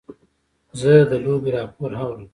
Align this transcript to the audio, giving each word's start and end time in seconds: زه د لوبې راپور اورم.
زه 0.79 0.91
د 1.09 1.11
لوبې 1.23 1.49
راپور 1.55 1.91
اورم. 2.01 2.23